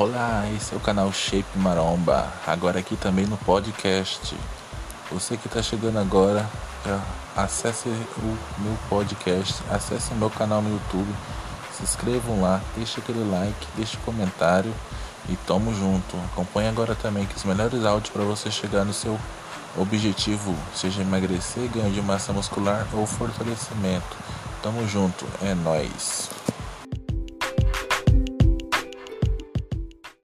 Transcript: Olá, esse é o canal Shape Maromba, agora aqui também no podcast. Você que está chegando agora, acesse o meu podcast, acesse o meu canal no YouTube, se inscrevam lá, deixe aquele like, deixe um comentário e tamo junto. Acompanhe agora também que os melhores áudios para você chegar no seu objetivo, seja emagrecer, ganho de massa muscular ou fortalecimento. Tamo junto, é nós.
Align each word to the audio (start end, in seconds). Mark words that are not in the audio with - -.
Olá, 0.00 0.50
esse 0.56 0.72
é 0.72 0.76
o 0.78 0.80
canal 0.80 1.12
Shape 1.12 1.58
Maromba, 1.58 2.26
agora 2.46 2.78
aqui 2.78 2.96
também 2.96 3.26
no 3.26 3.36
podcast. 3.36 4.34
Você 5.12 5.36
que 5.36 5.46
está 5.46 5.62
chegando 5.62 5.98
agora, 5.98 6.48
acesse 7.36 7.86
o 7.90 8.38
meu 8.60 8.74
podcast, 8.88 9.62
acesse 9.70 10.10
o 10.12 10.16
meu 10.16 10.30
canal 10.30 10.62
no 10.62 10.70
YouTube, 10.70 11.14
se 11.76 11.82
inscrevam 11.82 12.40
lá, 12.40 12.62
deixe 12.74 12.98
aquele 12.98 13.30
like, 13.30 13.66
deixe 13.76 13.98
um 13.98 14.00
comentário 14.00 14.72
e 15.28 15.36
tamo 15.46 15.74
junto. 15.74 16.16
Acompanhe 16.32 16.70
agora 16.70 16.94
também 16.94 17.26
que 17.26 17.36
os 17.36 17.44
melhores 17.44 17.84
áudios 17.84 18.10
para 18.10 18.24
você 18.24 18.50
chegar 18.50 18.86
no 18.86 18.94
seu 18.94 19.20
objetivo, 19.76 20.56
seja 20.74 21.02
emagrecer, 21.02 21.68
ganho 21.68 21.92
de 21.92 22.00
massa 22.00 22.32
muscular 22.32 22.86
ou 22.94 23.04
fortalecimento. 23.04 24.16
Tamo 24.62 24.88
junto, 24.88 25.26
é 25.42 25.54
nós. 25.54 26.39